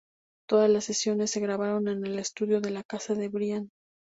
[0.49, 3.69] Todas las sesiones se grabaron en el estudio de la casa de Brian.